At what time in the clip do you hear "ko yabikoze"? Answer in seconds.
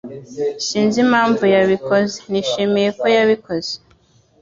2.99-3.73